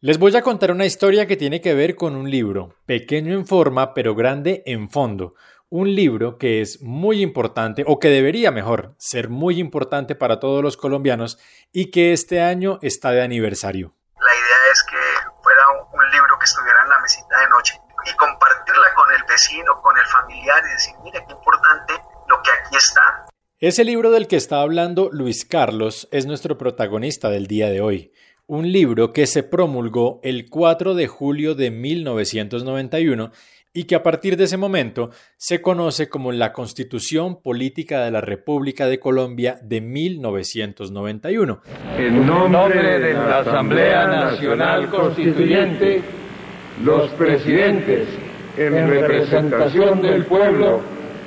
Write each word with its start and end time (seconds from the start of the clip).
Les 0.00 0.16
voy 0.16 0.36
a 0.36 0.42
contar 0.42 0.70
una 0.70 0.86
historia 0.86 1.26
que 1.26 1.36
tiene 1.36 1.60
que 1.60 1.74
ver 1.74 1.96
con 1.96 2.14
un 2.14 2.30
libro, 2.30 2.76
pequeño 2.86 3.34
en 3.34 3.48
forma 3.48 3.94
pero 3.94 4.14
grande 4.14 4.62
en 4.64 4.88
fondo. 4.88 5.34
Un 5.70 5.92
libro 5.92 6.38
que 6.38 6.60
es 6.60 6.80
muy 6.82 7.20
importante, 7.20 7.82
o 7.84 7.98
que 7.98 8.06
debería 8.06 8.52
mejor 8.52 8.94
ser 8.96 9.28
muy 9.28 9.58
importante 9.58 10.14
para 10.14 10.38
todos 10.38 10.62
los 10.62 10.76
colombianos 10.76 11.40
y 11.72 11.90
que 11.90 12.12
este 12.12 12.40
año 12.40 12.78
está 12.80 13.10
de 13.10 13.22
aniversario. 13.22 13.92
La 14.20 14.34
idea 14.36 14.72
es 14.72 14.84
que 14.84 15.32
fuera 15.42 15.62
un 15.92 16.10
libro 16.12 16.38
que 16.38 16.44
estuviera 16.44 16.78
en 16.84 16.90
la 16.90 16.98
mesita 17.00 17.40
de 17.40 17.48
noche 17.48 17.80
y 18.06 18.16
compartirla 18.16 18.94
con 18.94 19.12
el 19.16 19.24
vecino, 19.28 19.82
con 19.82 19.98
el 19.98 20.06
familiar 20.06 20.62
y 20.64 20.72
decir, 20.74 20.94
mire 21.02 21.24
qué 21.26 21.32
importante 21.32 21.94
lo 22.28 22.40
que 22.40 22.50
aquí 22.52 22.76
está. 22.76 23.26
Ese 23.58 23.82
libro 23.82 24.12
del 24.12 24.28
que 24.28 24.36
está 24.36 24.60
hablando 24.60 25.10
Luis 25.10 25.44
Carlos 25.44 26.06
es 26.12 26.26
nuestro 26.26 26.56
protagonista 26.56 27.30
del 27.30 27.48
día 27.48 27.68
de 27.68 27.80
hoy 27.80 28.12
un 28.48 28.72
libro 28.72 29.12
que 29.12 29.26
se 29.26 29.42
promulgó 29.42 30.20
el 30.22 30.48
4 30.48 30.94
de 30.94 31.06
julio 31.06 31.54
de 31.54 31.70
1991 31.70 33.30
y 33.74 33.84
que 33.84 33.94
a 33.94 34.02
partir 34.02 34.38
de 34.38 34.44
ese 34.44 34.56
momento 34.56 35.10
se 35.36 35.60
conoce 35.60 36.08
como 36.08 36.32
la 36.32 36.54
Constitución 36.54 37.42
Política 37.42 38.02
de 38.02 38.10
la 38.10 38.22
República 38.22 38.86
de 38.86 38.98
Colombia 38.98 39.58
de 39.62 39.82
1991. 39.82 41.60
En 41.98 42.26
nombre 42.26 42.98
de 42.98 43.12
la 43.12 43.40
Asamblea 43.40 44.06
Nacional 44.06 44.88
Constituyente, 44.88 46.00
los 46.82 47.10
presidentes, 47.10 48.08
en 48.56 48.88
representación 48.88 50.00
del 50.00 50.24
pueblo, 50.24 50.80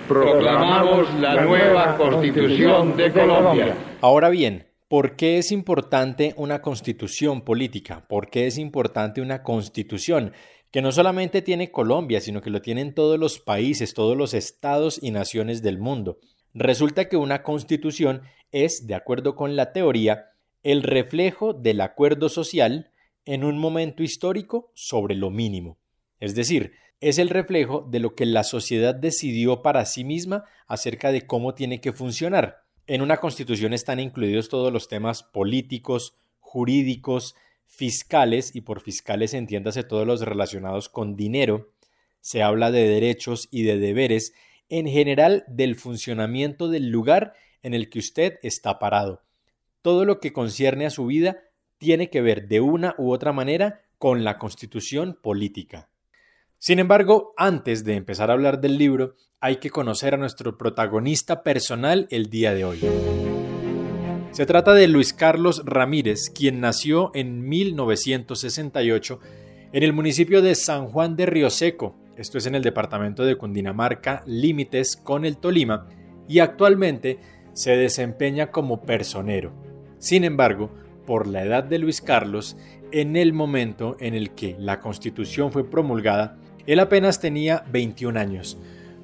proclamamos 0.07 1.07
la 1.19 1.39
nueva 1.45 1.95
Constitución 1.97 2.97
de 2.97 3.11
Colombia. 3.11 3.75
Ahora 4.01 4.29
bien, 4.29 4.70
¿Por 4.91 5.15
qué 5.15 5.37
es 5.37 5.53
importante 5.53 6.33
una 6.35 6.61
constitución 6.61 7.45
política? 7.45 8.05
¿Por 8.09 8.29
qué 8.29 8.47
es 8.47 8.57
importante 8.57 9.21
una 9.21 9.41
constitución 9.41 10.33
que 10.69 10.81
no 10.81 10.91
solamente 10.91 11.41
tiene 11.41 11.71
Colombia, 11.71 12.19
sino 12.19 12.41
que 12.41 12.49
lo 12.49 12.61
tienen 12.61 12.93
todos 12.93 13.17
los 13.17 13.39
países, 13.39 13.93
todos 13.93 14.17
los 14.17 14.33
estados 14.33 14.99
y 15.01 15.11
naciones 15.11 15.61
del 15.61 15.79
mundo? 15.79 16.19
Resulta 16.53 17.07
que 17.07 17.15
una 17.15 17.41
constitución 17.41 18.23
es, 18.51 18.85
de 18.85 18.95
acuerdo 18.95 19.37
con 19.37 19.55
la 19.55 19.71
teoría, 19.71 20.25
el 20.61 20.83
reflejo 20.83 21.53
del 21.53 21.79
acuerdo 21.79 22.27
social 22.27 22.91
en 23.23 23.45
un 23.45 23.59
momento 23.59 24.03
histórico 24.03 24.73
sobre 24.73 25.15
lo 25.15 25.29
mínimo. 25.29 25.77
Es 26.19 26.35
decir, 26.35 26.73
es 26.99 27.17
el 27.17 27.29
reflejo 27.29 27.87
de 27.89 28.01
lo 28.01 28.13
que 28.13 28.25
la 28.25 28.43
sociedad 28.43 28.93
decidió 28.93 29.61
para 29.61 29.85
sí 29.85 30.03
misma 30.03 30.43
acerca 30.67 31.13
de 31.13 31.25
cómo 31.25 31.55
tiene 31.55 31.79
que 31.79 31.93
funcionar. 31.93 32.60
En 32.91 33.01
una 33.01 33.15
constitución 33.15 33.71
están 33.71 34.01
incluidos 34.01 34.49
todos 34.49 34.73
los 34.73 34.89
temas 34.89 35.23
políticos, 35.23 36.17
jurídicos, 36.41 37.37
fiscales, 37.65 38.53
y 38.53 38.59
por 38.59 38.81
fiscales 38.81 39.33
entiéndase 39.33 39.83
todos 39.85 40.05
los 40.05 40.19
relacionados 40.19 40.89
con 40.89 41.15
dinero. 41.15 41.71
Se 42.19 42.43
habla 42.43 42.69
de 42.69 42.89
derechos 42.89 43.47
y 43.49 43.63
de 43.63 43.77
deberes, 43.77 44.33
en 44.67 44.87
general 44.87 45.45
del 45.47 45.77
funcionamiento 45.77 46.67
del 46.67 46.89
lugar 46.89 47.31
en 47.63 47.73
el 47.73 47.89
que 47.89 47.99
usted 47.99 48.39
está 48.43 48.77
parado. 48.77 49.23
Todo 49.81 50.03
lo 50.03 50.19
que 50.19 50.33
concierne 50.33 50.85
a 50.85 50.89
su 50.89 51.05
vida 51.05 51.37
tiene 51.77 52.09
que 52.09 52.19
ver 52.19 52.49
de 52.49 52.59
una 52.59 52.93
u 52.97 53.13
otra 53.13 53.31
manera 53.31 53.83
con 53.99 54.25
la 54.25 54.37
constitución 54.37 55.17
política. 55.23 55.90
Sin 56.63 56.77
embargo, 56.77 57.33
antes 57.37 57.83
de 57.85 57.95
empezar 57.95 58.29
a 58.29 58.33
hablar 58.33 58.61
del 58.61 58.77
libro, 58.77 59.15
hay 59.39 59.55
que 59.55 59.71
conocer 59.71 60.13
a 60.13 60.17
nuestro 60.17 60.59
protagonista 60.59 61.41
personal 61.41 62.05
el 62.11 62.29
día 62.29 62.53
de 62.53 62.65
hoy. 62.65 62.79
Se 64.29 64.45
trata 64.45 64.75
de 64.75 64.87
Luis 64.87 65.11
Carlos 65.11 65.63
Ramírez, 65.65 66.29
quien 66.29 66.61
nació 66.61 67.09
en 67.15 67.49
1968 67.49 69.19
en 69.73 69.81
el 69.81 69.91
municipio 69.91 70.43
de 70.43 70.53
San 70.53 70.85
Juan 70.85 71.15
de 71.15 71.25
Río 71.25 71.49
Seco, 71.49 71.95
esto 72.15 72.37
es 72.37 72.45
en 72.45 72.53
el 72.53 72.61
departamento 72.61 73.25
de 73.25 73.37
Cundinamarca, 73.37 74.21
límites 74.27 74.95
con 74.95 75.25
el 75.25 75.37
Tolima, 75.37 75.87
y 76.27 76.37
actualmente 76.37 77.17
se 77.53 77.75
desempeña 77.75 78.51
como 78.51 78.83
personero. 78.83 79.51
Sin 79.97 80.23
embargo, 80.23 80.69
por 81.07 81.25
la 81.25 81.41
edad 81.41 81.63
de 81.63 81.79
Luis 81.79 82.01
Carlos, 82.01 82.55
en 82.91 83.15
el 83.15 83.33
momento 83.33 83.97
en 83.99 84.13
el 84.13 84.35
que 84.35 84.55
la 84.59 84.79
constitución 84.79 85.51
fue 85.51 85.67
promulgada, 85.67 86.37
él 86.65 86.79
apenas 86.79 87.19
tenía 87.19 87.63
21 87.71 88.19
años. 88.19 88.57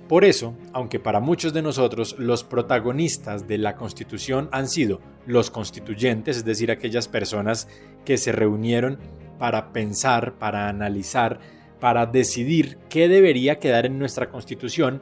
Por 0.08 0.24
eso, 0.24 0.54
aunque 0.72 1.00
para 1.00 1.20
muchos 1.20 1.54
de 1.54 1.62
nosotros 1.62 2.16
los 2.18 2.46
protagonistas 2.46 3.48
de 3.48 3.58
la 3.58 3.76
Constitución 3.76 4.48
han 4.54 4.70
sido 4.70 5.02
los 5.26 5.52
constituyentes, 5.52 6.38
es 6.38 6.46
decir, 6.46 6.72
aquellas 6.72 7.10
personas 7.10 7.68
que 8.06 8.18
se 8.18 8.32
reunieron 8.32 9.00
para 9.38 9.74
pensar, 9.74 10.36
para 10.36 10.70
analizar, 10.70 11.40
para 11.82 12.06
decidir 12.06 12.78
qué 12.90 13.10
debería 13.10 13.60
quedar 13.60 13.86
en 13.86 14.00
nuestra 14.00 14.30
Constitución, 14.30 15.02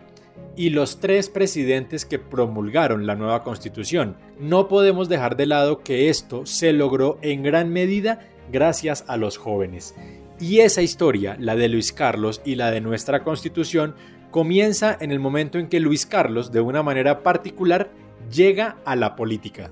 y 0.58 0.70
los 0.70 1.00
tres 1.00 1.30
presidentes 1.30 2.06
que 2.06 2.20
promulgaron 2.20 3.06
la 3.06 3.16
nueva 3.16 3.44
Constitución. 3.44 4.18
No 4.40 4.68
podemos 4.68 5.10
dejar 5.10 5.36
de 5.38 5.46
lado 5.46 5.82
que 5.82 6.10
esto 6.10 6.46
se 6.46 6.74
logró 6.74 7.20
en 7.22 7.44
gran 7.44 7.72
medida 7.72 8.20
gracias 8.52 9.06
a 9.08 9.18
los 9.18 9.38
jóvenes. 9.38 9.96
Y 10.40 10.60
esa 10.60 10.82
historia, 10.82 11.38
la 11.40 11.56
de 11.56 11.70
Luis 11.70 11.94
Carlos 11.94 12.42
y 12.44 12.56
la 12.56 12.70
de 12.72 12.82
nuestra 12.82 13.24
constitución, 13.24 13.96
comienza 14.32 14.98
en 15.00 15.12
el 15.12 15.20
momento 15.20 15.58
en 15.58 15.70
que 15.70 15.80
Luis 15.80 16.06
Carlos, 16.06 16.52
de 16.52 16.60
una 16.60 16.84
manera 16.84 17.24
particular, 17.24 17.90
llega 18.30 18.76
a 18.86 18.98
la 18.98 19.16
política. 19.16 19.72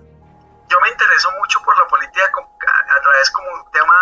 Yo 0.69 0.77
me 0.81 0.89
intereso 0.89 1.29
mucho 1.37 1.59
por 1.65 1.77
la 1.77 1.85
política 1.87 2.23
a 2.31 3.01
través 3.01 3.31
como 3.31 3.47
un 3.55 3.71
tema, 3.71 3.93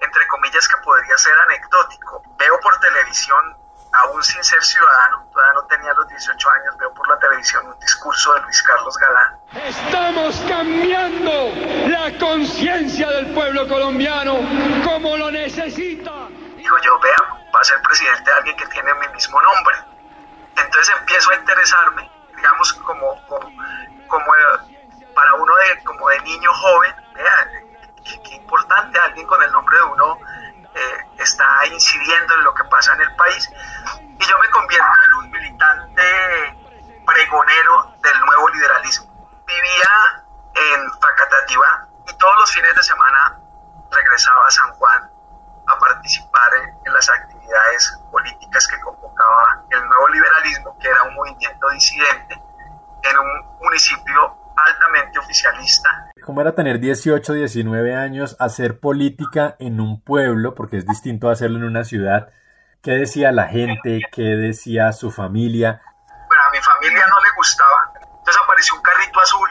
entre 0.00 0.26
comillas, 0.28 0.66
que 0.66 0.82
podría 0.82 1.16
ser 1.18 1.34
anecdótico. 1.46 2.22
Veo 2.38 2.58
por 2.60 2.78
televisión 2.80 3.67
aún 4.04 4.22
sin 4.22 4.42
ser 4.42 4.62
ciudadano, 4.62 5.26
todavía 5.32 5.52
no 5.54 5.64
tenía 5.64 5.92
los 5.94 6.08
18 6.08 6.50
años, 6.50 6.76
veo 6.78 6.92
por 6.94 7.08
la 7.08 7.18
televisión 7.18 7.66
un 7.66 7.78
discurso 7.80 8.34
de 8.34 8.40
Luis 8.42 8.62
Carlos 8.62 8.96
Galán. 8.98 9.38
Estamos 9.52 10.44
cambiando 10.48 11.52
la 11.88 12.18
conciencia 12.18 13.08
del 13.10 13.34
pueblo 13.34 13.66
colombiano 13.66 14.38
como 14.84 15.16
lo 15.16 15.30
necesita. 15.30 16.12
Digo 16.56 16.76
yo, 16.84 16.98
vea, 17.00 17.16
va 17.54 17.60
a 17.60 17.64
ser 17.64 17.80
presidente 17.82 18.30
alguien 18.32 18.56
que 18.56 18.66
tiene 18.66 18.92
mi 18.94 19.08
mismo 19.08 19.40
nombre. 19.40 19.76
Entonces 20.56 20.94
empiezo 21.00 21.30
a 21.30 21.34
interesarme, 21.36 22.10
digamos, 22.36 22.72
como, 22.74 23.26
como, 23.26 23.50
como 24.06 24.26
para 25.14 25.34
uno 25.34 25.54
de, 25.54 25.84
como 25.84 26.08
de 26.08 26.20
niño 26.20 26.52
joven, 26.52 26.94
vea, 27.14 27.50
qué 28.04 28.34
importante 28.34 28.98
alguien 28.98 29.26
con 29.26 29.42
el 29.42 29.52
nombre 29.52 29.76
de 29.76 29.82
uno 29.84 30.18
eh, 30.74 31.06
está 31.18 31.66
incidiendo 31.66 32.34
en 32.34 32.44
lo 32.44 32.54
que 32.54 32.64
pasa 32.64 32.94
en 32.94 33.02
el 33.02 33.14
país. 33.16 33.50
Y 34.18 34.24
yo 34.24 34.38
me 34.40 34.48
convierto 34.50 34.92
en 35.06 35.14
un 35.14 35.30
militante 35.30 36.02
pregonero 37.06 37.87
¿Cómo 56.38 56.46
era 56.46 56.54
tener 56.54 56.78
18, 56.78 57.32
19 57.32 57.96
años, 57.96 58.36
hacer 58.38 58.78
política 58.78 59.56
en 59.58 59.80
un 59.80 60.00
pueblo, 60.00 60.54
porque 60.54 60.76
es 60.76 60.86
distinto 60.86 61.30
hacerlo 61.30 61.58
en 61.58 61.64
una 61.64 61.82
ciudad? 61.82 62.30
¿Qué 62.80 62.92
decía 62.92 63.32
la 63.32 63.48
gente? 63.48 63.98
¿Qué 64.12 64.38
decía 64.38 64.92
su 64.92 65.10
familia? 65.10 65.82
Bueno, 66.06 66.42
a 66.46 66.50
mi 66.52 66.60
familia 66.62 67.04
no 67.08 67.18
le 67.18 67.30
gustaba. 67.34 67.90
Entonces 67.98 68.40
apareció 68.40 68.76
un 68.76 68.82
carrito 68.82 69.18
azul 69.18 69.50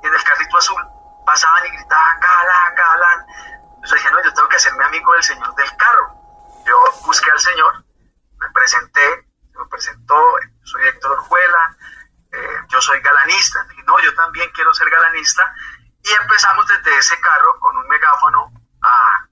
y 0.00 0.06
en 0.06 0.14
el 0.14 0.22
carrito 0.22 0.58
azul 0.58 0.80
pasaban 1.26 1.66
y 1.66 1.70
gritaban, 1.70 2.20
Galán, 2.20 2.74
Galán. 2.76 3.26
Entonces 3.74 3.98
dije, 3.98 4.10
no, 4.12 4.22
yo 4.22 4.32
tengo 4.32 4.48
que 4.48 4.56
hacerme 4.56 4.84
amigo 4.84 5.12
del 5.14 5.22
señor 5.24 5.52
del 5.56 5.76
carro. 5.76 6.06
Yo 6.64 6.78
busqué 7.04 7.32
al 7.32 7.40
señor, 7.40 7.84
me 8.38 8.46
presenté, 8.54 9.26
me 9.58 9.66
presentó, 9.68 10.22
soy 10.62 10.86
Héctor 10.86 11.18
Orjuela, 11.18 11.76
eh, 12.30 12.62
yo 12.68 12.80
soy 12.80 13.00
galanista. 13.00 13.66
Dije, 13.70 13.82
no, 13.82 13.98
yo 13.98 14.14
también 14.14 14.48
quiero 14.54 14.72
ser 14.72 14.88
galanista 14.88 15.52
y 16.02 16.12
empezamos 16.12 16.66
desde 16.66 16.98
ese 16.98 17.20
carro 17.20 17.58
con 17.58 17.76
un 17.76 17.88
megáfono 17.88 18.52
a 18.82 19.28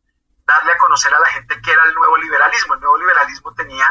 darle 0.46 0.72
a 0.72 0.78
conocer 0.78 1.12
a 1.14 1.20
la 1.20 1.26
gente 1.26 1.60
qué 1.62 1.72
era 1.72 1.84
el 1.84 1.94
nuevo 1.94 2.16
liberalismo. 2.18 2.74
El 2.74 2.80
nuevo 2.80 2.98
liberalismo 2.98 3.54
tenía 3.54 3.86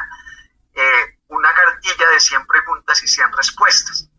eh, 0.74 1.19
una 1.27 1.54
cartilla 1.54 2.10
de 2.10 2.19
100 2.19 2.45
preguntas 2.45 3.01
y 3.04 3.07
100 3.07 3.31
respuestas. 3.33 4.10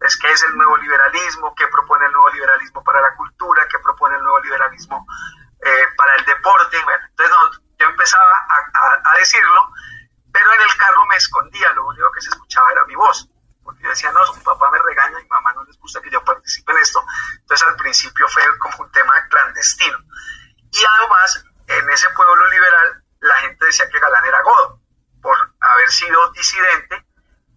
Es 0.00 0.16
qué 0.16 0.32
es 0.32 0.42
el 0.44 0.56
nuevo 0.56 0.76
liberalismo, 0.78 1.54
qué 1.54 1.66
propone 1.68 2.06
el 2.06 2.12
nuevo 2.12 2.30
liberalismo 2.30 2.82
para 2.82 3.02
la 3.02 3.14
cultura, 3.16 3.68
qué 3.68 3.78
propone 3.78 4.16
el 4.16 4.22
nuevo 4.22 4.40
liberalismo 4.40 5.06
eh, 5.62 5.86
para 5.96 6.16
el 6.16 6.24
deporte. 6.24 6.82
Bueno, 6.82 7.04
entonces 7.10 7.60
yo 7.78 7.86
empezaba 7.86 8.46
a, 8.48 9.10
a 9.12 9.18
decirlo, 9.18 9.72
pero 10.32 10.52
en 10.54 10.62
el 10.62 10.76
carro 10.78 11.04
me 11.06 11.16
escondía, 11.16 11.70
lo 11.72 11.86
único 11.86 12.10
que 12.12 12.22
se 12.22 12.30
escuchaba 12.30 12.72
era 12.72 12.84
mi 12.86 12.94
voz 12.94 13.29
yo 13.90 13.94
decía, 13.94 14.12
no, 14.12 14.20
mi 14.34 14.42
papá 14.42 14.70
me 14.70 14.78
regaña, 14.78 15.18
mi 15.18 15.28
mamá 15.28 15.52
no 15.54 15.64
les 15.64 15.76
gusta 15.78 16.00
que 16.00 16.10
yo 16.10 16.22
participe 16.24 16.72
en 16.72 16.78
esto. 16.78 17.04
Entonces 17.40 17.66
al 17.66 17.76
principio 17.76 18.28
fue 18.28 18.42
como 18.58 18.84
un 18.84 18.92
tema 18.92 19.12
clandestino. 19.28 19.98
Y 20.70 20.78
además, 20.98 21.44
en 21.66 21.90
ese 21.90 22.08
pueblo 22.10 22.48
liberal 22.48 23.04
la 23.20 23.34
gente 23.36 23.66
decía 23.66 23.88
que 23.88 23.98
Galán 23.98 24.24
era 24.24 24.42
godo 24.42 24.80
por 25.20 25.36
haber 25.60 25.90
sido 25.90 26.30
disidente 26.32 27.04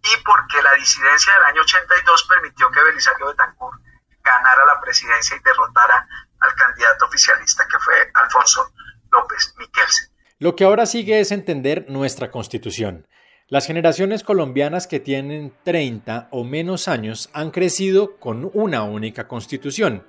y 0.04 0.24
porque 0.24 0.62
la 0.62 0.74
disidencia 0.74 1.34
del 1.34 1.44
año 1.44 1.62
82 1.62 2.24
permitió 2.24 2.70
que 2.72 2.84
Belisario 2.84 3.28
Betancourt 3.28 3.80
ganara 4.22 4.66
la 4.66 4.82
presidencia 4.82 5.38
y 5.38 5.40
derrotara 5.40 6.08
al 6.40 6.56
candidato 6.56 7.06
oficialista 7.06 7.66
que 7.68 7.80
fue 7.80 8.12
Alfonso 8.14 8.74
López 9.12 9.54
Miquelsen. 9.58 10.10
Lo 10.40 10.56
que 10.56 10.66
ahora 10.66 10.86
sigue 10.86 11.22
es 11.22 11.32
entender 11.32 11.86
nuestra 11.88 12.32
constitución. 12.32 13.08
Las 13.54 13.68
generaciones 13.68 14.24
colombianas 14.24 14.88
que 14.88 15.00
tienen 15.00 15.54
30 15.64 16.30
o 16.32 16.44
menos 16.44 16.88
años 16.88 17.30
han 17.34 17.52
crecido 17.52 18.18
con 18.18 18.50
una 18.56 18.82
única 18.82 19.28
constitución. 19.28 20.08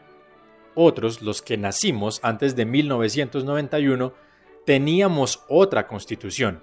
Otros, 0.75 1.21
los 1.21 1.43
que 1.43 1.59
nacimos 1.59 2.21
antes 2.23 2.57
de 2.57 2.65
1991, 2.65 4.15
teníamos 4.65 5.43
otra 5.51 5.87
constitución. 5.87 6.63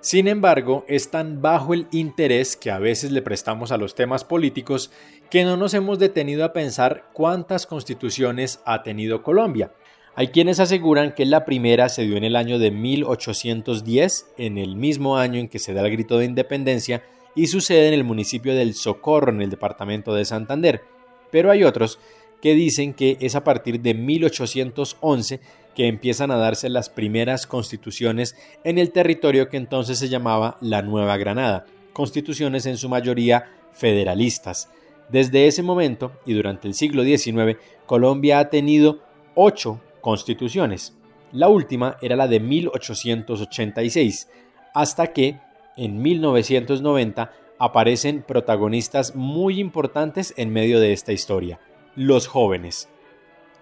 Sin 0.00 0.28
embargo, 0.28 0.84
es 0.88 1.10
tan 1.10 1.40
bajo 1.40 1.72
el 1.72 1.86
interés 1.90 2.54
que 2.54 2.70
a 2.70 2.78
veces 2.78 3.12
le 3.12 3.22
prestamos 3.22 3.72
a 3.72 3.78
los 3.78 3.94
temas 3.94 4.22
políticos 4.22 4.90
que 5.30 5.44
no 5.44 5.56
nos 5.56 5.72
hemos 5.72 5.98
detenido 5.98 6.44
a 6.44 6.52
pensar 6.52 7.08
cuántas 7.14 7.66
constituciones 7.66 8.60
ha 8.66 8.82
tenido 8.82 9.22
Colombia. 9.22 9.72
Hay 10.16 10.28
quienes 10.28 10.60
aseguran 10.60 11.14
que 11.14 11.24
la 11.24 11.44
primera 11.44 11.88
se 11.88 12.02
dio 12.02 12.16
en 12.16 12.24
el 12.24 12.36
año 12.36 12.58
de 12.58 12.70
1810, 12.70 14.26
en 14.38 14.58
el 14.58 14.76
mismo 14.76 15.16
año 15.16 15.38
en 15.38 15.48
que 15.48 15.58
se 15.58 15.72
da 15.72 15.82
el 15.82 15.92
grito 15.92 16.18
de 16.18 16.24
independencia, 16.24 17.02
y 17.34 17.46
sucede 17.46 17.88
en 17.88 17.94
el 17.94 18.04
municipio 18.04 18.54
del 18.54 18.74
Socorro, 18.74 19.30
en 19.30 19.40
el 19.40 19.50
departamento 19.50 20.12
de 20.14 20.24
Santander. 20.24 20.82
Pero 21.30 21.50
hay 21.50 21.62
otros 21.62 21.98
que 22.42 22.54
dicen 22.54 22.92
que 22.92 23.18
es 23.20 23.36
a 23.36 23.44
partir 23.44 23.80
de 23.80 23.94
1811 23.94 25.40
que 25.74 25.86
empiezan 25.86 26.32
a 26.32 26.36
darse 26.36 26.68
las 26.68 26.88
primeras 26.88 27.46
constituciones 27.46 28.36
en 28.64 28.78
el 28.78 28.90
territorio 28.90 29.48
que 29.48 29.56
entonces 29.56 29.98
se 29.98 30.08
llamaba 30.08 30.56
la 30.60 30.82
Nueva 30.82 31.16
Granada, 31.16 31.66
constituciones 31.92 32.66
en 32.66 32.76
su 32.76 32.88
mayoría 32.88 33.48
federalistas. 33.72 34.68
Desde 35.08 35.46
ese 35.46 35.62
momento 35.62 36.12
y 36.26 36.34
durante 36.34 36.66
el 36.66 36.74
siglo 36.74 37.04
XIX, 37.04 37.58
Colombia 37.86 38.40
ha 38.40 38.50
tenido 38.50 39.00
ocho 39.34 39.80
constituciones. 40.00 40.96
La 41.32 41.48
última 41.48 41.96
era 42.02 42.16
la 42.16 42.26
de 42.28 42.40
1886, 42.40 44.28
hasta 44.74 45.12
que, 45.12 45.38
en 45.76 46.02
1990, 46.02 47.32
aparecen 47.58 48.22
protagonistas 48.22 49.14
muy 49.14 49.60
importantes 49.60 50.34
en 50.36 50.52
medio 50.52 50.80
de 50.80 50.92
esta 50.92 51.12
historia, 51.12 51.60
los 51.94 52.26
jóvenes. 52.26 52.88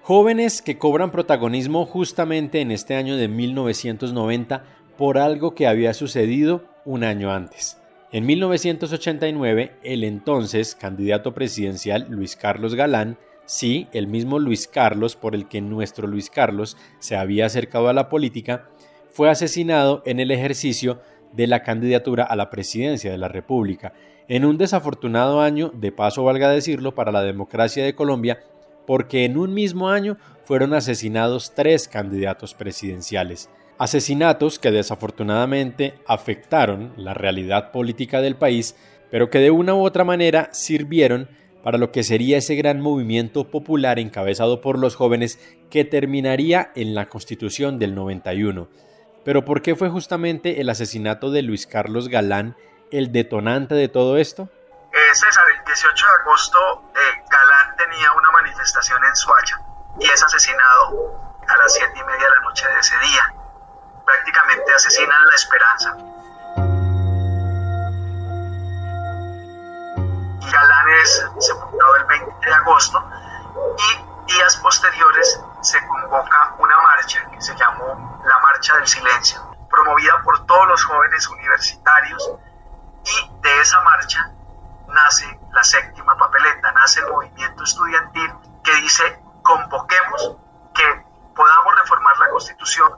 Jóvenes 0.02 0.62
que 0.62 0.79
cobran 0.79 1.11
protagonismo 1.11 1.85
justamente 1.85 2.61
en 2.61 2.70
este 2.70 2.94
año 2.94 3.17
de 3.17 3.29
1990 3.29 4.64
por 4.96 5.19
algo 5.19 5.55
que 5.55 5.67
había 5.67 5.93
sucedido 5.94 6.64
un 6.84 7.05
año 7.05 7.31
antes. 7.31 7.79
En 8.11 8.25
1989, 8.25 9.76
el 9.82 10.02
entonces 10.02 10.75
candidato 10.75 11.34
presidencial 11.34 12.06
Luis 12.08 12.37
Carlos 12.37 12.75
Galán, 12.75 13.19
sí, 13.49 13.89
el 13.93 14.06
mismo 14.06 14.39
Luis 14.39 14.69
Carlos 14.69 15.17
por 15.17 15.35
el 15.35 15.49
que 15.49 15.61
nuestro 15.61 16.06
Luis 16.06 16.31
Carlos 16.31 16.77
se 17.00 17.17
había 17.17 17.47
acercado 17.47 17.89
a 17.89 17.95
la 17.95 18.09
política, 18.09 18.69
fue 19.11 19.31
asesinado 19.31 20.03
en 20.06 20.21
el 20.21 20.31
ejercicio 20.31 21.00
de 21.33 21.47
la 21.47 21.62
candidatura 21.62 22.25
a 22.25 22.37
la 22.37 22.50
presidencia 22.50 23.11
de 23.11 23.19
la 23.19 23.29
República, 23.29 23.95
en 24.29 24.45
un 24.45 24.59
desafortunado 24.59 25.41
año, 25.41 25.73
de 25.75 25.91
paso 25.91 26.23
valga 26.23 26.50
decirlo, 26.50 26.95
para 26.95 27.11
la 27.11 27.23
democracia 27.23 27.83
de 27.83 27.95
Colombia, 27.95 28.39
porque 28.87 29.25
en 29.25 29.39
un 29.39 29.55
mismo 29.55 29.89
año 29.89 30.19
fueron 30.44 30.75
asesinados 30.75 31.55
tres 31.55 31.89
candidatos 31.89 32.55
presidenciales. 32.55 33.49
Asesinatos 33.79 34.59
que 34.59 34.71
desafortunadamente 34.71 35.94
afectaron 36.06 36.93
la 36.97 37.15
realidad 37.15 37.71
política 37.73 38.21
del 38.21 38.37
país, 38.37 38.77
pero 39.11 39.31
que 39.31 39.39
de 39.39 39.51
una 39.51 39.75
u 39.75 39.81
otra 39.81 40.05
manera 40.05 40.51
sirvieron 40.53 41.29
para 41.62 41.78
lo 41.78 41.90
que 41.93 42.05
sería 42.05 42.38
ese 42.38 42.55
gran 42.55 42.81
movimiento 42.81 43.50
popular 43.50 43.99
encabezado 43.99 44.60
por 44.60 44.78
los 44.78 44.96
jóvenes 44.96 45.38
que 45.70 45.84
terminaría 45.84 46.70
en 46.75 46.94
la 46.94 47.06
Constitución 47.06 47.78
del 47.78 47.94
91. 47.94 48.69
Pero 49.25 49.44
¿por 49.44 49.62
qué 49.62 49.75
fue 49.76 49.90
justamente 49.90 50.60
el 50.60 50.70
asesinato 50.70 51.31
de 51.31 51.43
Luis 51.43 51.66
Carlos 51.66 52.08
Galán 52.08 52.56
el 52.90 53.12
detonante 53.12 53.75
de 53.75 53.88
todo 53.88 54.16
esto? 54.16 54.49
Eh, 54.93 55.14
César, 55.14 55.44
el 55.58 55.64
18 55.64 56.06
de 56.06 56.22
agosto 56.22 56.58
eh, 56.94 57.22
Galán 57.31 57.76
tenía 57.76 58.12
una 58.12 58.31
manifestación 58.31 59.05
en 59.05 59.16
Suacha 59.16 59.60
y 60.00 60.06
es 60.06 60.22
asesinado 60.22 61.38
a 61.46 61.58
las 61.58 61.72
siete 61.72 61.93
y 61.94 62.05
media 62.05 62.25
de 62.25 62.31
la 62.31 62.40
noche 62.49 62.66
de 62.69 62.81
ese 62.81 62.99
día. 63.00 63.34
Prácticamente 64.06 64.72
asesinan 64.72 65.26
la 65.26 65.34
esperanza. 65.34 66.18
Sepultado 71.06 71.97
el 71.97 72.05
20 72.05 72.47
de 72.47 72.55
agosto 72.55 73.05
y 73.79 74.33
días 74.33 74.56
posteriores 74.56 75.41
se 75.62 75.87
convoca 75.87 76.55
una 76.59 76.77
marcha 76.79 77.29
que 77.31 77.41
se 77.41 77.55
llamó 77.56 78.21
la 78.25 78.39
Marcha 78.39 78.77
del 78.77 78.87
Silencio, 78.87 79.41
promovida 79.69 80.21
por 80.23 80.45
todos 80.47 80.69
los 80.69 80.85
jóvenes 80.85 81.29
universitarios 81.29 82.31
y 83.05 83.41
de 83.41 83.61
esa 83.61 83.81
marcha 83.83 84.31
nace 84.89 85.41
la 85.53 85.62
séptima 85.62 86.17
papeleta, 86.17 86.73
nace 86.73 87.01
el 87.01 87.09
movimiento 87.09 87.65
estudiantil 87.65 88.33
que 88.62 88.75
dice 88.77 89.23
convoquemos 89.43 90.37
que 90.75 91.05
podamos 91.35 91.79
reformar 91.81 92.19
la 92.19 92.29
constitución 92.31 92.93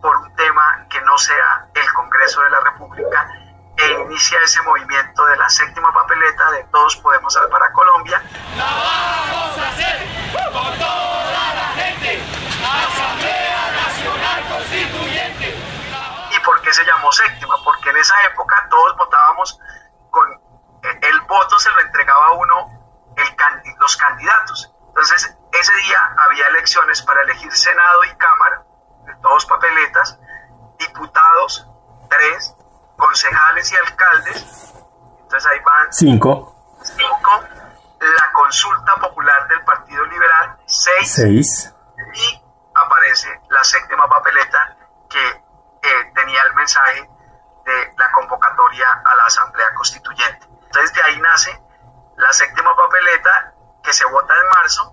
por 0.00 0.16
un 0.16 0.34
tema 0.34 0.86
que 0.88 1.00
no 1.02 1.16
sea 1.18 1.68
el 1.74 1.92
Congreso 1.92 2.42
de 2.42 2.50
la 2.50 2.60
República 2.60 3.41
e 3.76 3.92
inicia 4.02 4.38
ese 4.42 4.62
movimiento 4.62 5.24
de 5.26 5.36
la 5.36 5.48
séptima 5.48 5.92
papeleta 5.92 6.50
de 6.52 6.64
todos 6.64 6.96
podemos 6.96 7.32
salvar 7.32 7.62
a 7.62 7.72
Colombia. 7.72 8.22
La 8.56 8.64
vamos 8.64 9.58
a 9.58 9.68
hacer 9.68 10.06
con 10.52 10.78
toda 10.78 11.54
la 11.54 11.68
gente, 11.74 12.22
Asamblea 12.62 13.72
Nacional 13.72 14.48
Constituyente. 14.48 15.56
¿Y 16.30 16.40
por 16.44 16.60
qué 16.62 16.72
se 16.72 16.84
llamó 16.84 17.10
séptima? 17.12 17.54
Porque 17.64 17.90
en 17.90 17.96
esa 17.96 18.14
época 18.30 18.66
todos 18.70 18.96
votábamos 18.96 19.58
con 20.10 20.42
el 20.82 21.20
voto 21.22 21.58
se 21.58 21.70
lo 21.70 21.80
entregaba 21.80 22.26
a 22.26 22.32
uno 22.32 23.14
el, 23.16 23.74
los 23.78 23.96
candidatos. 23.96 24.72
Entonces, 24.88 25.36
ese 25.52 25.74
día 25.74 26.14
había 26.26 26.46
elecciones 26.48 27.02
para 27.02 27.22
elegir 27.22 27.52
Senado 27.52 28.04
y 28.04 28.16
Cámara, 28.16 28.64
de 29.06 29.14
dos 29.20 29.46
papeletas, 29.46 30.18
diputados, 30.78 31.68
tres, 32.08 32.54
concejales 33.02 33.72
y 33.72 33.76
alcaldes. 33.76 34.74
Entonces 35.22 35.50
ahí 35.50 35.58
van 35.60 35.92
cinco. 35.92 36.78
Cinco. 36.82 37.44
La 37.98 38.32
consulta 38.32 38.94
popular 38.96 39.48
del 39.48 39.64
Partido 39.64 40.04
Liberal, 40.06 40.56
seis. 40.66 41.12
Seis. 41.12 41.74
Y 42.14 42.42
aparece 42.74 43.28
la 43.48 43.62
séptima 43.64 44.08
papeleta 44.08 44.76
que 45.08 45.28
eh, 45.28 46.12
tenía 46.14 46.42
el 46.42 46.54
mensaje 46.54 47.08
de 47.64 47.94
la 47.96 48.10
convocatoria 48.12 48.86
a 49.04 49.14
la 49.16 49.24
Asamblea 49.24 49.74
Constituyente. 49.74 50.46
Entonces 50.64 50.92
de 50.94 51.02
ahí 51.02 51.20
nace 51.20 51.60
la 52.16 52.32
séptima 52.32 52.74
papeleta 52.76 53.54
que 53.82 53.92
se 53.92 54.04
vota 54.06 54.34
en 54.34 54.48
marzo 54.48 54.92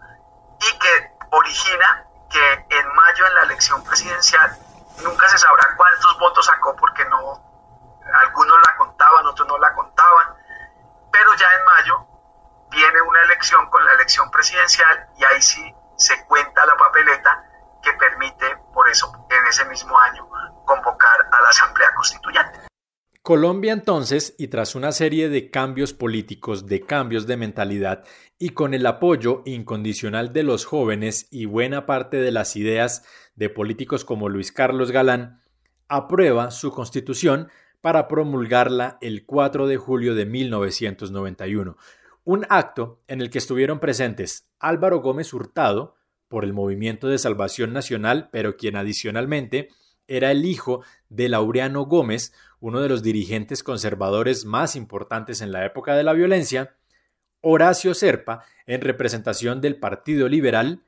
y 0.59 0.79
que 0.79 1.11
origina 1.31 2.05
que 2.29 2.53
en 2.69 2.87
mayo 2.87 3.27
en 3.27 3.35
la 3.35 3.41
elección 3.43 3.83
presidencial 3.83 4.57
nunca 5.03 5.27
se 5.29 5.37
sabrá 5.37 5.65
cuántos 5.75 6.19
votos 6.19 6.45
sacó 6.45 6.75
porque 6.75 7.05
no 7.05 7.48
algunos 8.13 8.57
la 8.67 8.75
contaban, 8.77 9.25
otros 9.25 9.47
no 9.47 9.57
la 9.57 9.73
contaban, 9.73 10.35
pero 11.11 11.33
ya 11.35 11.47
en 11.57 11.65
mayo 11.65 12.07
viene 12.71 13.01
una 13.01 13.21
elección 13.23 13.69
con 13.69 13.83
la 13.83 13.93
elección 13.93 14.29
presidencial 14.31 15.07
y 15.17 15.23
ahí 15.23 15.41
sí 15.41 15.73
se 15.97 16.25
cuenta 16.25 16.65
la 16.65 16.75
papeleta 16.77 17.43
que 17.81 17.91
permite 17.93 18.57
por 18.73 18.89
eso 18.89 19.11
en 19.29 19.47
ese 19.47 19.65
mismo 19.65 19.97
año 19.99 20.29
convocar 20.65 21.27
a 21.31 21.41
la 21.41 21.49
Asamblea 21.49 21.93
Constituyente. 21.95 22.69
Colombia 23.21 23.73
entonces, 23.73 24.33
y 24.37 24.47
tras 24.47 24.75
una 24.75 24.91
serie 24.91 25.29
de 25.29 25.51
cambios 25.51 25.93
políticos, 25.93 26.65
de 26.65 26.85
cambios 26.85 27.27
de 27.27 27.37
mentalidad, 27.37 28.05
y 28.39 28.49
con 28.51 28.73
el 28.73 28.85
apoyo 28.85 29.43
incondicional 29.45 30.31
de 30.33 30.43
los 30.43 30.65
jóvenes 30.65 31.27
y 31.29 31.45
buena 31.45 31.85
parte 31.85 32.17
de 32.17 32.31
las 32.31 32.55
ideas 32.55 33.05
de 33.35 33.49
políticos 33.49 34.05
como 34.05 34.29
Luis 34.29 34.51
Carlos 34.51 34.91
Galán, 34.91 35.43
aprueba 35.89 36.51
su 36.51 36.71
constitución 36.71 37.51
para 37.81 38.07
promulgarla 38.07 38.97
el 39.01 39.25
4 39.25 39.67
de 39.67 39.77
julio 39.77 40.15
de 40.15 40.25
1991, 40.25 41.77
un 42.23 42.45
acto 42.49 43.01
en 43.07 43.21
el 43.21 43.29
que 43.29 43.37
estuvieron 43.37 43.79
presentes 43.79 44.49
Álvaro 44.59 45.01
Gómez 45.01 45.33
Hurtado, 45.33 45.95
por 46.27 46.43
el 46.43 46.53
Movimiento 46.53 47.07
de 47.07 47.17
Salvación 47.17 47.73
Nacional, 47.73 48.29
pero 48.31 48.55
quien 48.55 48.77
adicionalmente 48.77 49.69
era 50.07 50.31
el 50.31 50.45
hijo 50.45 50.83
de 51.09 51.27
Laureano 51.27 51.85
Gómez, 51.85 52.33
uno 52.59 52.81
de 52.81 52.89
los 52.89 53.03
dirigentes 53.03 53.63
conservadores 53.63 54.45
más 54.45 54.75
importantes 54.75 55.41
en 55.41 55.51
la 55.51 55.65
época 55.65 55.95
de 55.95 56.03
la 56.03 56.13
violencia, 56.13 56.75
Horacio 57.41 57.93
Serpa, 57.93 58.43
en 58.65 58.81
representación 58.81 59.59
del 59.61 59.79
Partido 59.79 60.29
Liberal, 60.29 60.83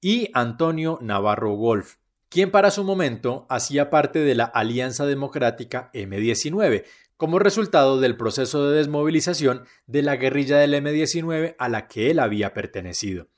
y 0.00 0.30
Antonio 0.34 0.98
Navarro 1.00 1.56
Wolf, 1.56 1.96
quien 2.34 2.50
para 2.50 2.72
su 2.72 2.82
momento 2.82 3.46
hacía 3.48 3.90
parte 3.90 4.18
de 4.18 4.34
la 4.34 4.42
Alianza 4.42 5.06
Democrática 5.06 5.92
M19, 5.94 6.84
como 7.16 7.38
resultado 7.38 8.00
del 8.00 8.16
proceso 8.16 8.68
de 8.68 8.78
desmovilización 8.78 9.68
de 9.86 10.02
la 10.02 10.16
guerrilla 10.16 10.58
del 10.58 10.74
M19 10.74 11.54
a 11.56 11.68
la 11.68 11.86
que 11.86 12.10
él 12.10 12.18
había 12.18 12.52
pertenecido. 12.52 13.28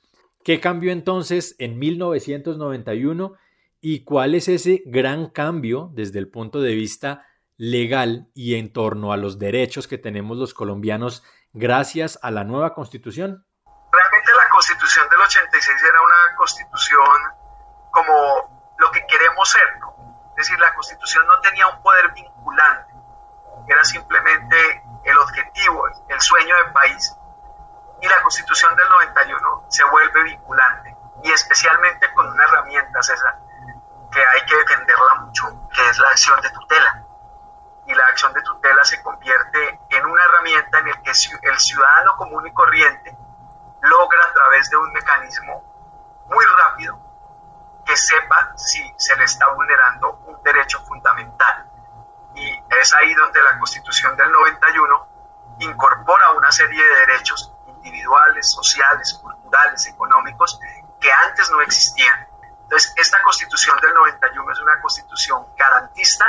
¿Qué 0.43 0.59
cambió 0.59 0.91
entonces 0.91 1.55
en 1.59 1.77
1991 1.77 3.33
y 3.81 4.03
cuál 4.03 4.33
es 4.33 4.47
ese 4.47 4.81
gran 4.87 5.29
cambio 5.29 5.91
desde 5.93 6.17
el 6.17 6.27
punto 6.27 6.59
de 6.59 6.73
vista 6.73 7.27
legal 7.55 8.31
y 8.33 8.55
en 8.55 8.73
torno 8.73 9.13
a 9.13 9.17
los 9.17 9.37
derechos 9.37 9.87
que 9.87 9.99
tenemos 9.99 10.39
los 10.39 10.55
colombianos 10.55 11.21
gracias 11.53 12.17
a 12.23 12.31
la 12.31 12.43
nueva 12.43 12.73
constitución? 12.73 13.45
Realmente 13.91 14.31
la 14.43 14.49
constitución 14.51 15.05
del 15.07 15.19
86 15.21 15.77
era 15.83 16.01
una 16.01 16.35
constitución 16.35 17.19
como 17.91 18.56
lo 18.77 18.91
que 18.91 19.05
queremos 19.05 19.49
ser. 19.49 19.67
Es 20.29 20.35
decir, 20.35 20.59
la 20.59 20.73
constitución 20.73 21.25
no 21.25 21.39
tenía 21.41 21.67
un 21.67 21.81
poder 21.81 22.11
vinculante, 22.11 22.93
era 23.67 23.83
simplemente 23.83 24.83
el 25.03 25.17
objetivo, 25.17 25.87
el 26.07 26.21
sueño 26.21 26.55
del 26.57 26.71
país. 26.71 27.15
Y 28.01 28.07
la 28.07 28.21
constitución 28.21 28.75
del 28.75 28.87
91 28.89 29.65
se 29.69 29.83
vuelve 29.85 30.23
vinculante 30.23 30.95
y 31.23 31.31
especialmente 31.31 32.13
con 32.13 32.27
una 32.27 32.43
herramienta, 32.43 33.01
César, 33.01 33.39
que 34.11 34.19
hay 34.19 34.45
que 34.45 34.55
defenderla 34.55 35.15
mucho, 35.21 35.45
que 35.73 35.89
es 35.89 35.97
la 35.97 36.09
acción 36.09 36.39
de 36.41 36.49
tutela. 36.51 37.03
Y 37.87 37.95
la 37.95 38.03
acción 38.05 38.31
de 38.33 38.41
tutela 38.43 38.83
se 38.83 39.01
convierte 39.01 39.79
en 39.89 40.05
una 40.05 40.23
herramienta 40.23 40.79
en 40.79 40.89
la 40.89 41.01
que 41.01 41.11
el 41.41 41.57
ciudadano 41.57 42.15
común 42.17 42.45
y 42.45 42.53
corriente 42.53 43.17
logra 43.81 44.23
a 44.25 44.33
través 44.33 44.69
de 44.69 44.77
un 44.77 44.91
mecanismo 44.91 45.63
muy 46.27 46.45
rápido 46.45 47.06
sepa 47.97 48.53
si 48.55 48.93
se 48.97 49.15
le 49.15 49.23
está 49.23 49.47
vulnerando 49.53 50.11
un 50.25 50.41
derecho 50.43 50.79
fundamental. 50.85 51.69
Y 52.35 52.63
es 52.69 52.93
ahí 52.93 53.13
donde 53.15 53.41
la 53.41 53.57
Constitución 53.57 54.15
del 54.15 54.31
91 54.31 55.07
incorpora 55.59 56.31
una 56.31 56.51
serie 56.51 56.83
de 56.83 56.99
derechos 57.07 57.51
individuales, 57.67 58.51
sociales, 58.51 59.13
culturales, 59.21 59.87
económicos 59.87 60.59
que 60.99 61.11
antes 61.11 61.49
no 61.51 61.61
existían. 61.61 62.27
Entonces, 62.63 62.93
esta 62.97 63.21
Constitución 63.23 63.79
del 63.79 63.93
91 63.93 64.51
es 64.51 64.59
una 64.59 64.81
constitución 64.81 65.45
garantista 65.55 66.25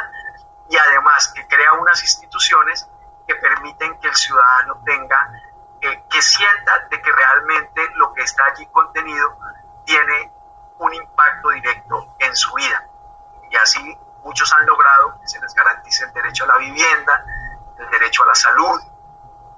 y 0.71 0.77
además 0.77 1.33
que 1.35 1.47
crea 1.47 1.73
unas 1.75 2.01
instituciones 2.03 2.89
que 3.27 3.35
permiten 3.35 3.99
que 3.99 4.09
el 4.09 4.15
ciudadano 4.15 4.81
tenga, 4.85 5.33
eh, 5.81 6.05
que 6.09 6.23
sienta 6.23 6.87
de 6.91 7.03
que 7.03 7.13
realmente 7.13 7.89
lo 7.97 8.13
que 8.15 8.23
está 8.23 8.45
allí 8.47 8.67
contenido 8.67 9.37
tiene 9.85 10.33
un 10.79 10.95
impacto 10.95 11.51
directo 11.51 12.15
en 12.21 12.35
su 12.35 12.55
vida. 12.55 12.89
Y 13.51 13.57
así 13.57 13.97
muchos 14.25 14.53
han 14.53 14.67
logrado 14.67 15.21
que 15.21 15.29
se 15.29 15.41
les 15.41 15.55
garantice 15.55 16.05
el 16.05 16.13
derecho 16.13 16.45
a 16.45 16.49
la 16.49 16.59
vivienda, 16.59 17.25
el 17.79 17.91
derecho 17.91 18.23
a 18.25 18.27
la 18.27 18.35
salud, 18.35 18.81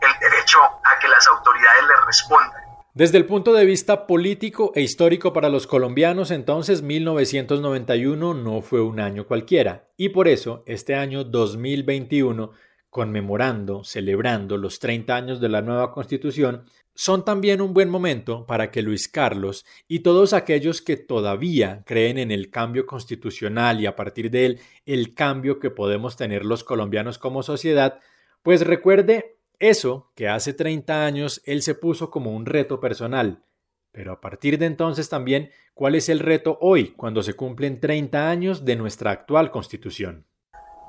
el 0.01 0.19
derecho 0.19 0.63
a 0.63 0.99
que 1.01 1.09
las 1.09 1.27
autoridades 1.27 1.83
les 1.83 2.07
respondan. 2.07 2.61
Desde 2.93 3.19
el 3.19 3.27
punto 3.27 3.53
de 3.53 3.65
vista 3.65 4.07
político 4.07 4.73
e 4.75 4.81
histórico 4.81 5.33
para 5.33 5.49
los 5.49 5.69
colombianos, 5.69 6.33
entonces 6.33 6.83
1991 6.83 8.35
no 8.35 8.63
fue 8.63 8.81
un 8.81 8.99
año 8.99 9.27
cualquiera, 9.27 9.89
y 9.97 10.09
por 10.09 10.27
eso 10.27 10.65
este 10.67 10.97
año 10.97 11.23
2021, 11.23 12.51
conmemorando, 12.91 13.85
celebrando 13.85 14.57
los 14.57 14.79
30 14.79 15.15
años 15.15 15.41
de 15.41 15.49
la 15.49 15.63
nueva 15.63 15.93
constitución, 15.93 16.65
son 16.95 17.25
también 17.25 17.61
un 17.61 17.73
buen 17.73 17.89
momento 17.89 18.45
para 18.45 18.71
que 18.71 18.83
Luis 18.83 19.09
Carlos 19.09 19.65
y 19.89 20.01
todos 20.01 20.33
aquellos 20.33 20.83
que 20.83 20.97
todavía 20.97 21.83
creen 21.87 22.19
en 22.19 22.31
el 22.31 22.51
cambio 22.51 22.85
constitucional 22.85 23.81
y 23.81 23.87
a 23.87 23.97
partir 23.97 24.31
de 24.31 24.45
él 24.45 24.61
el 24.85 25.15
cambio 25.15 25.59
que 25.61 25.71
podemos 25.71 26.17
tener 26.17 26.45
los 26.45 26.65
colombianos 26.65 27.17
como 27.17 27.43
sociedad, 27.43 28.01
pues 28.43 28.67
recuerde 28.67 29.39
eso 29.59 30.11
que 30.15 30.29
hace 30.29 30.53
30 30.53 31.07
años 31.07 31.41
él 31.45 31.63
se 31.63 31.75
puso 31.75 32.11
como 32.11 32.33
un 32.35 32.45
reto 32.45 32.81
personal. 32.81 33.45
Pero 33.93 34.13
a 34.13 34.21
partir 34.21 34.59
de 34.59 34.67
entonces 34.67 35.09
también, 35.09 35.51
¿cuál 35.75 35.95
es 35.95 36.09
el 36.09 36.21
reto 36.21 36.59
hoy, 36.61 36.93
cuando 36.93 37.23
se 37.23 37.35
cumplen 37.35 37.81
30 37.81 38.31
años 38.31 38.65
de 38.65 38.77
nuestra 38.77 39.11
actual 39.11 39.51
constitución? 39.51 40.27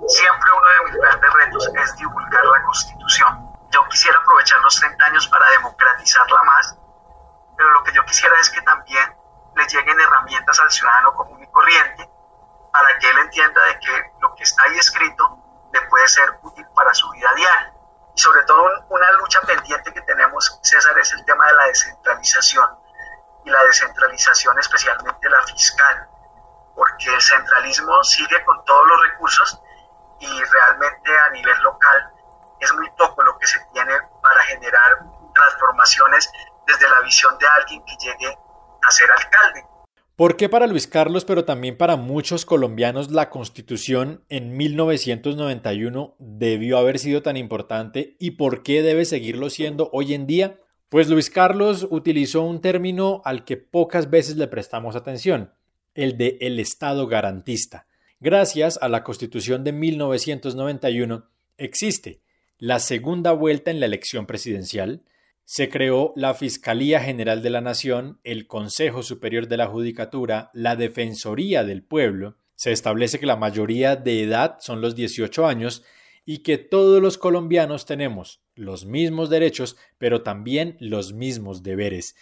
Siempre 0.07 0.50
es 1.75 1.95
divulgar 1.95 2.45
la 2.45 2.63
constitución 2.63 3.51
yo 3.71 3.87
quisiera 3.87 4.17
aprovechar 4.19 4.59
los 4.59 4.75
30 4.79 5.05
años 5.05 5.27
para 5.29 5.49
democratizarla 5.49 6.43
más, 6.43 6.75
pero 7.55 7.69
lo 7.71 7.83
que 7.83 7.93
yo 7.93 8.03
quisiera 8.05 8.35
es 8.39 8.49
que 8.49 8.61
también 8.61 9.15
le 9.55 9.65
lleguen 9.65 9.99
herramientas 9.99 10.59
al 10.59 10.69
ciudadano 10.69 11.13
común 11.13 11.41
y 11.41 11.47
corriente 11.47 12.09
para 12.71 12.97
que 12.99 13.09
él 13.09 13.17
entienda 13.19 13.63
de 13.65 13.79
que 13.79 14.11
lo 14.19 14.35
que 14.35 14.43
está 14.43 14.63
ahí 14.63 14.77
escrito 14.77 15.37
le 15.71 15.81
puede 15.87 16.07
ser 16.07 16.39
útil 16.41 16.65
para 16.75 16.93
su 16.93 17.09
vida 17.11 17.33
diaria. 17.33 17.73
Y 18.13 18.19
sobre 18.19 18.43
todo 18.43 18.67
una 18.89 19.11
lucha 19.13 19.39
pendiente 19.41 19.93
que 19.93 20.01
tenemos, 20.01 20.59
César, 20.63 20.97
es 20.99 21.13
el 21.13 21.23
tema 21.23 21.45
de 21.47 21.53
la 21.53 21.65
descentralización 21.65 22.69
y 23.45 23.49
la 23.49 23.63
descentralización 23.63 24.59
especialmente 24.59 25.29
la 25.29 25.41
fiscal, 25.43 26.09
porque 26.75 27.13
el 27.13 27.21
centralismo 27.21 28.03
sigue 28.03 28.43
con 28.43 28.63
todos 28.65 28.85
los 28.85 29.01
recursos 29.01 29.60
y 30.21 30.27
realmente 30.27 31.11
a 31.27 31.31
nivel 31.31 31.57
local 31.63 32.11
es 32.59 32.73
muy 32.73 32.87
poco 32.97 33.23
lo 33.23 33.37
que 33.37 33.47
se 33.47 33.57
tiene 33.73 33.93
para 34.21 34.43
generar 34.43 34.99
transformaciones 35.33 36.31
desde 36.67 36.89
la 36.89 37.01
visión 37.01 37.37
de 37.39 37.47
alguien 37.59 37.83
que 37.85 37.95
llegue 37.97 38.37
a 38.81 38.91
ser 38.91 39.09
alcalde. 39.11 39.65
¿Por 40.15 40.37
qué 40.37 40.49
para 40.49 40.67
Luis 40.67 40.85
Carlos, 40.85 41.25
pero 41.25 41.45
también 41.45 41.77
para 41.77 41.95
muchos 41.95 42.45
colombianos, 42.45 43.09
la 43.09 43.31
constitución 43.31 44.23
en 44.29 44.55
1991 44.55 46.15
debió 46.19 46.77
haber 46.77 46.99
sido 46.99 47.23
tan 47.23 47.37
importante 47.37 48.15
y 48.19 48.31
por 48.31 48.61
qué 48.61 48.83
debe 48.83 49.05
seguirlo 49.05 49.49
siendo 49.49 49.89
hoy 49.93 50.13
en 50.13 50.27
día? 50.27 50.59
Pues 50.89 51.09
Luis 51.09 51.31
Carlos 51.31 51.87
utilizó 51.89 52.43
un 52.43 52.61
término 52.61 53.23
al 53.25 53.45
que 53.45 53.57
pocas 53.57 54.11
veces 54.11 54.35
le 54.35 54.47
prestamos 54.47 54.95
atención, 54.95 55.55
el 55.95 56.17
de 56.17 56.37
el 56.41 56.59
Estado 56.59 57.07
garantista. 57.07 57.87
Gracias 58.23 58.77
a 58.83 58.87
la 58.87 59.03
constitución 59.03 59.63
de 59.63 59.71
1991 59.71 61.27
existe 61.57 62.21
la 62.59 62.77
segunda 62.77 63.31
vuelta 63.31 63.71
en 63.71 63.79
la 63.79 63.87
elección 63.87 64.27
presidencial, 64.27 65.01
se 65.43 65.69
creó 65.69 66.13
la 66.15 66.35
Fiscalía 66.35 66.99
General 66.99 67.41
de 67.41 67.49
la 67.49 67.61
Nación, 67.61 68.19
el 68.23 68.45
Consejo 68.45 69.01
Superior 69.01 69.47
de 69.47 69.57
la 69.57 69.65
Judicatura, 69.65 70.51
la 70.53 70.75
Defensoría 70.75 71.63
del 71.63 71.81
Pueblo, 71.81 72.37
se 72.53 72.71
establece 72.71 73.19
que 73.19 73.25
la 73.25 73.37
mayoría 73.37 73.95
de 73.95 74.21
edad 74.21 74.57
son 74.59 74.81
los 74.81 74.95
18 74.95 75.47
años 75.47 75.83
y 76.23 76.43
que 76.43 76.59
todos 76.59 77.01
los 77.01 77.17
colombianos 77.17 77.87
tenemos 77.87 78.43
los 78.53 78.85
mismos 78.85 79.31
derechos, 79.31 79.77
pero 79.97 80.21
también 80.21 80.77
los 80.79 81.13
mismos 81.13 81.63
deberes. 81.63 82.15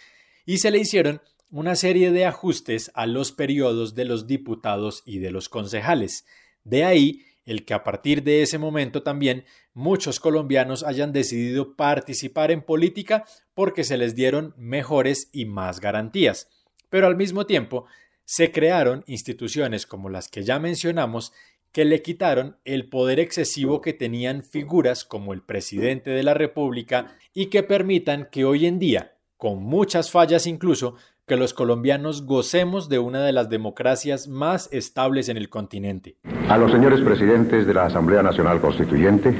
Y 0.46 0.56
se 0.58 0.70
le 0.70 0.78
hicieron 0.78 1.20
una 1.50 1.74
serie 1.74 2.12
de 2.12 2.26
ajustes 2.26 2.90
a 2.94 3.06
los 3.06 3.32
periodos 3.32 3.94
de 3.94 4.04
los 4.04 4.26
diputados 4.26 5.02
y 5.04 5.18
de 5.18 5.30
los 5.30 5.48
concejales. 5.48 6.24
De 6.64 6.84
ahí 6.84 7.24
el 7.44 7.64
que 7.64 7.74
a 7.74 7.82
partir 7.82 8.22
de 8.22 8.42
ese 8.42 8.58
momento 8.58 9.02
también 9.02 9.44
muchos 9.74 10.20
colombianos 10.20 10.84
hayan 10.84 11.12
decidido 11.12 11.74
participar 11.74 12.52
en 12.52 12.62
política 12.62 13.24
porque 13.54 13.82
se 13.82 13.96
les 13.96 14.14
dieron 14.14 14.54
mejores 14.56 15.28
y 15.32 15.46
más 15.46 15.80
garantías. 15.80 16.48
Pero 16.88 17.08
al 17.08 17.16
mismo 17.16 17.46
tiempo 17.46 17.86
se 18.24 18.52
crearon 18.52 19.02
instituciones 19.06 19.86
como 19.86 20.08
las 20.08 20.28
que 20.28 20.44
ya 20.44 20.60
mencionamos 20.60 21.32
que 21.72 21.84
le 21.84 22.02
quitaron 22.02 22.56
el 22.64 22.88
poder 22.88 23.18
excesivo 23.20 23.80
que 23.80 23.92
tenían 23.92 24.44
figuras 24.44 25.04
como 25.04 25.32
el 25.32 25.42
presidente 25.42 26.10
de 26.10 26.22
la 26.22 26.34
República 26.34 27.16
y 27.32 27.46
que 27.46 27.62
permitan 27.62 28.28
que 28.30 28.44
hoy 28.44 28.66
en 28.66 28.78
día, 28.78 29.16
con 29.36 29.62
muchas 29.62 30.10
fallas 30.10 30.46
incluso, 30.46 30.96
que 31.30 31.36
los 31.36 31.54
colombianos 31.54 32.26
gocemos 32.26 32.88
de 32.88 32.98
una 32.98 33.22
de 33.24 33.30
las 33.32 33.48
democracias 33.48 34.26
más 34.26 34.68
estables 34.72 35.28
en 35.28 35.36
el 35.36 35.48
continente. 35.48 36.16
A 36.48 36.58
los 36.58 36.72
señores 36.72 37.00
presidentes 37.02 37.68
de 37.68 37.72
la 37.72 37.84
Asamblea 37.84 38.20
Nacional 38.20 38.60
Constituyente, 38.60 39.32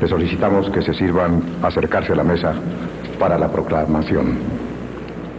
les 0.00 0.08
solicitamos 0.08 0.70
que 0.70 0.82
se 0.82 0.94
sirvan 0.94 1.42
a 1.64 1.66
acercarse 1.66 2.12
a 2.12 2.14
la 2.14 2.22
mesa 2.22 2.54
para 3.18 3.36
la 3.40 3.50
proclamación. 3.50 4.38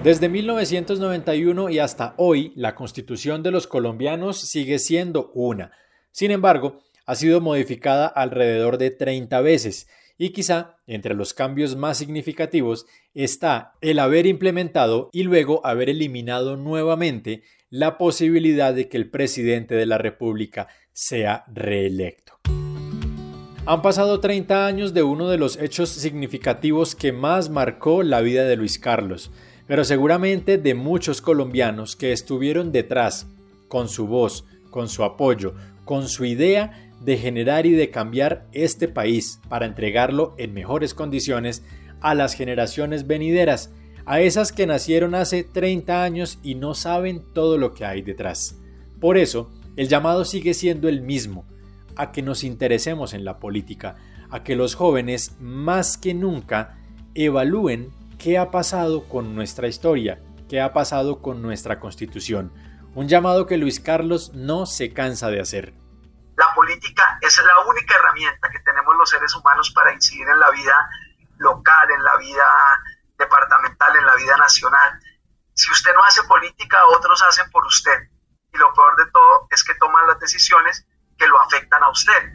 Desde 0.03 0.27
1991 0.27 1.69
y 1.69 1.79
hasta 1.79 2.15
hoy, 2.17 2.51
la 2.57 2.75
constitución 2.75 3.41
de 3.41 3.51
los 3.51 3.65
colombianos 3.65 4.41
sigue 4.41 4.77
siendo 4.77 5.31
una. 5.33 5.71
Sin 6.11 6.31
embargo, 6.31 6.79
ha 7.05 7.15
sido 7.15 7.39
modificada 7.39 8.07
alrededor 8.07 8.77
de 8.77 8.91
30 8.91 9.39
veces 9.39 9.87
y 10.21 10.29
quizá 10.33 10.77
entre 10.85 11.15
los 11.15 11.33
cambios 11.33 11.75
más 11.75 11.97
significativos 11.97 12.85
está 13.15 13.73
el 13.81 13.97
haber 13.97 14.27
implementado 14.27 15.09
y 15.11 15.23
luego 15.23 15.65
haber 15.65 15.89
eliminado 15.89 16.57
nuevamente 16.57 17.41
la 17.71 17.97
posibilidad 17.97 18.71
de 18.71 18.87
que 18.87 18.97
el 18.97 19.09
presidente 19.09 19.73
de 19.73 19.87
la 19.87 19.97
República 19.97 20.67
sea 20.93 21.43
reelecto. 21.51 22.33
Han 23.65 23.81
pasado 23.81 24.19
30 24.19 24.67
años 24.67 24.93
de 24.93 25.01
uno 25.01 25.27
de 25.27 25.39
los 25.39 25.57
hechos 25.57 25.89
significativos 25.89 26.93
que 26.93 27.11
más 27.11 27.49
marcó 27.49 28.03
la 28.03 28.21
vida 28.21 28.43
de 28.43 28.57
Luis 28.57 28.77
Carlos, 28.77 29.31
pero 29.65 29.83
seguramente 29.83 30.59
de 30.59 30.75
muchos 30.75 31.19
colombianos 31.19 31.95
que 31.95 32.11
estuvieron 32.11 32.71
detrás 32.71 33.25
con 33.67 33.89
su 33.89 34.05
voz, 34.05 34.45
con 34.69 34.87
su 34.87 35.03
apoyo, 35.03 35.55
con 35.83 36.07
su 36.07 36.25
idea 36.25 36.90
de 37.01 37.17
generar 37.17 37.65
y 37.65 37.71
de 37.71 37.89
cambiar 37.89 38.47
este 38.53 38.87
país 38.87 39.41
para 39.49 39.65
entregarlo 39.65 40.35
en 40.37 40.53
mejores 40.53 40.93
condiciones 40.93 41.63
a 41.99 42.15
las 42.15 42.33
generaciones 42.33 43.07
venideras, 43.07 43.71
a 44.05 44.21
esas 44.21 44.51
que 44.51 44.67
nacieron 44.67 45.15
hace 45.15 45.43
30 45.43 46.03
años 46.03 46.39
y 46.43 46.55
no 46.55 46.73
saben 46.73 47.21
todo 47.33 47.57
lo 47.57 47.73
que 47.73 47.85
hay 47.85 48.01
detrás. 48.01 48.55
Por 48.99 49.17
eso, 49.17 49.51
el 49.75 49.87
llamado 49.87 50.25
sigue 50.25 50.53
siendo 50.53 50.89
el 50.89 51.01
mismo, 51.01 51.45
a 51.95 52.11
que 52.11 52.21
nos 52.21 52.43
interesemos 52.43 53.13
en 53.13 53.25
la 53.25 53.39
política, 53.39 53.97
a 54.29 54.43
que 54.43 54.55
los 54.55 54.75
jóvenes 54.75 55.35
más 55.39 55.97
que 55.97 56.13
nunca 56.13 56.77
evalúen 57.15 57.89
qué 58.17 58.37
ha 58.37 58.51
pasado 58.51 59.03
con 59.03 59.35
nuestra 59.35 59.67
historia, 59.67 60.19
qué 60.47 60.61
ha 60.61 60.73
pasado 60.73 61.21
con 61.21 61.41
nuestra 61.41 61.79
constitución, 61.79 62.51
un 62.93 63.07
llamado 63.07 63.45
que 63.45 63.57
Luis 63.57 63.79
Carlos 63.79 64.33
no 64.33 64.65
se 64.65 64.91
cansa 64.91 65.29
de 65.29 65.39
hacer. 65.39 65.80
La 66.41 66.55
política 66.55 67.19
es 67.21 67.37
la 67.37 67.69
única 67.69 67.95
herramienta 67.95 68.49
que 68.49 68.57
tenemos 68.61 68.95
los 68.97 69.07
seres 69.07 69.35
humanos 69.35 69.71
para 69.75 69.93
incidir 69.93 70.27
en 70.27 70.39
la 70.39 70.49
vida 70.49 70.73
local, 71.37 71.91
en 71.95 72.03
la 72.03 72.17
vida 72.17 72.43
departamental, 73.15 73.95
en 73.95 74.05
la 74.07 74.15
vida 74.15 74.35
nacional. 74.37 74.99
Si 75.53 75.71
usted 75.71 75.93
no 75.93 76.01
hace 76.03 76.23
política, 76.23 76.79
otros 76.97 77.21
hacen 77.29 77.47
por 77.51 77.63
usted. 77.67 78.09
Y 78.51 78.57
lo 78.57 78.73
peor 78.73 78.97
de 78.97 79.11
todo 79.11 79.47
es 79.51 79.63
que 79.63 79.75
toman 79.75 80.07
las 80.07 80.19
decisiones 80.19 80.87
que 81.15 81.27
lo 81.27 81.39
afectan 81.41 81.83
a 81.83 81.91
usted. 81.91 82.33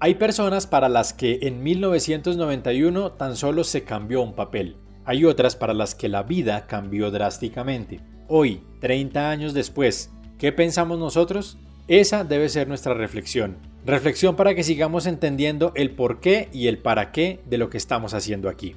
Hay 0.00 0.14
personas 0.14 0.66
para 0.66 0.88
las 0.88 1.12
que 1.12 1.40
en 1.42 1.62
1991 1.62 3.12
tan 3.12 3.36
solo 3.36 3.62
se 3.64 3.84
cambió 3.84 4.22
un 4.22 4.34
papel. 4.34 4.80
Hay 5.04 5.26
otras 5.26 5.54
para 5.54 5.74
las 5.74 5.94
que 5.94 6.08
la 6.08 6.22
vida 6.22 6.66
cambió 6.66 7.10
drásticamente. 7.10 8.00
Hoy, 8.26 8.66
30 8.80 9.28
años 9.28 9.52
después, 9.52 10.10
¿qué 10.38 10.50
pensamos 10.50 10.98
nosotros? 10.98 11.58
Esa 11.86 12.24
debe 12.24 12.48
ser 12.48 12.66
nuestra 12.66 12.94
reflexión. 12.94 13.58
Reflexión 13.84 14.36
para 14.36 14.54
que 14.54 14.64
sigamos 14.64 15.04
entendiendo 15.04 15.72
el 15.74 15.90
por 15.90 16.20
qué 16.20 16.48
y 16.50 16.68
el 16.68 16.78
para 16.78 17.12
qué 17.12 17.40
de 17.44 17.58
lo 17.58 17.68
que 17.68 17.76
estamos 17.76 18.14
haciendo 18.14 18.48
aquí. 18.48 18.74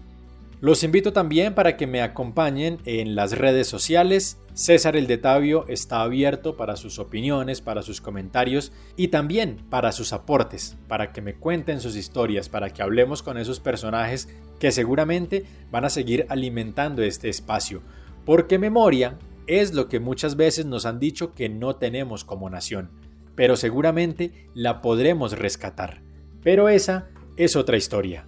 Los 0.59 0.83
invito 0.83 1.13
también 1.13 1.53
para 1.53 1.77
que 1.77 1.87
me 1.87 2.01
acompañen 2.01 2.79
en 2.83 3.15
las 3.15 3.37
redes 3.37 3.67
sociales. 3.67 4.37
César 4.53 4.97
el 4.97 5.07
de 5.07 5.17
Tabio 5.17 5.63
está 5.69 6.01
abierto 6.01 6.57
para 6.57 6.75
sus 6.75 6.99
opiniones, 6.99 7.61
para 7.61 7.81
sus 7.81 8.01
comentarios 8.01 8.73
y 8.97 9.07
también 9.07 9.61
para 9.69 9.93
sus 9.93 10.11
aportes, 10.11 10.75
para 10.89 11.13
que 11.13 11.21
me 11.21 11.35
cuenten 11.35 11.79
sus 11.79 11.95
historias, 11.95 12.49
para 12.49 12.71
que 12.71 12.81
hablemos 12.81 13.23
con 13.23 13.37
esos 13.37 13.61
personajes 13.61 14.27
que 14.59 14.73
seguramente 14.73 15.45
van 15.71 15.85
a 15.85 15.89
seguir 15.89 16.25
alimentando 16.27 17.03
este 17.03 17.29
espacio. 17.29 17.81
Porque 18.25 18.59
memoria 18.59 19.17
es 19.48 19.74
lo 19.74 19.88
que 19.88 20.00
muchas 20.00 20.36
veces 20.36 20.66
nos 20.66 20.86
han 20.86 21.00
dicho 21.00 21.34
que 21.34 21.50
no 21.50 21.77
tenemos 21.77 22.24
como 22.24 22.50
nación, 22.50 22.92
pero 23.36 23.56
seguramente 23.56 24.50
la 24.54 24.82
podremos 24.82 25.38
rescatar. 25.38 26.01
Pero 26.44 26.70
esa 26.70 27.10
es 27.38 27.56
otra 27.56 27.77
historia. 27.77 28.27